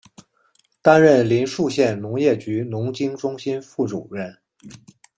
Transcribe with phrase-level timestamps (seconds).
[0.81, 4.35] 担任临沭县农业局农经中心副主任。